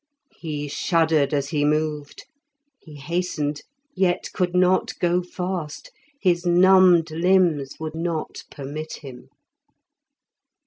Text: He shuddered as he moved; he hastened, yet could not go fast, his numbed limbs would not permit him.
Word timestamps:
He 0.33 0.67
shuddered 0.67 1.31
as 1.31 1.49
he 1.49 1.63
moved; 1.63 2.25
he 2.79 2.95
hastened, 2.95 3.61
yet 3.95 4.31
could 4.33 4.55
not 4.55 4.97
go 4.97 5.21
fast, 5.21 5.91
his 6.19 6.43
numbed 6.43 7.11
limbs 7.11 7.75
would 7.79 7.93
not 7.93 8.41
permit 8.49 8.93
him. 9.03 9.29